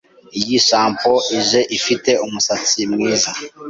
Iyi 0.39 0.57
shampoo 0.67 1.21
ije 1.37 1.61
ifite 1.77 2.11
umusatsi 2.25 2.79
mwiza. 2.91 3.31